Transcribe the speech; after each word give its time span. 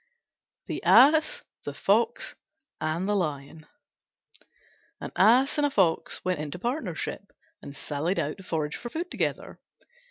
THE 0.65 0.83
ASS, 0.83 1.43
THE 1.63 1.75
FOX, 1.75 2.33
AND 2.79 3.07
THE 3.07 3.13
LION 3.15 3.67
An 4.99 5.11
Ass 5.15 5.59
and 5.59 5.67
a 5.67 5.69
Fox 5.69 6.25
went 6.25 6.39
into 6.39 6.57
partnership 6.57 7.21
and 7.61 7.75
sallied 7.75 8.17
out 8.17 8.37
to 8.37 8.43
forage 8.43 8.77
for 8.77 8.89
food 8.89 9.11
together. 9.11 9.59